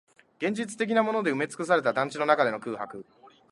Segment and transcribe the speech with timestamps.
[0.41, 3.05] 現実的なもので埋めつくされた団地の中での空白